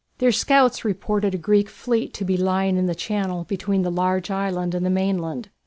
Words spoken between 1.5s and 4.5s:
fleet to be lying in the channel between the large